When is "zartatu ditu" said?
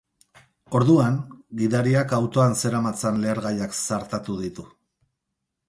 3.85-4.69